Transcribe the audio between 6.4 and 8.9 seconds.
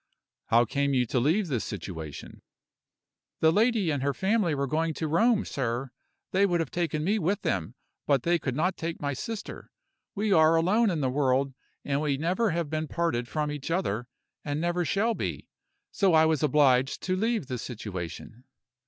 would have taken me with them, but they could not